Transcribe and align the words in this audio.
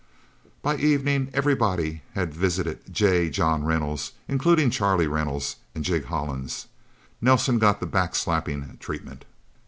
By 0.63 0.77
evening, 0.77 1.29
everybody 1.31 2.01
had 2.15 2.33
visited 2.33 2.91
J. 2.91 3.29
John 3.29 3.63
Reynolds, 3.63 4.13
including 4.27 4.71
Charlie 4.71 5.05
Reynolds 5.05 5.57
and 5.75 5.83
Jig 5.85 6.05
Hollins. 6.05 6.65
Nelsen 7.21 7.59
got 7.59 7.79
the 7.79 7.85
backslapping 7.85 8.79
treatment. 8.79 9.25